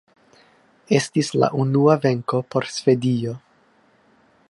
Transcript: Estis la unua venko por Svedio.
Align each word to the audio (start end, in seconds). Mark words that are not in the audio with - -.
Estis 0.99 1.29
la 1.43 1.51
unua 1.65 1.99
venko 2.07 2.43
por 2.55 2.69
Svedio. 2.79 3.37